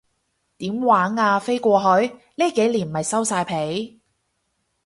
[0.57, 2.15] 點玩啊，飛過去？
[2.35, 4.01] 呢幾年咪收晒皮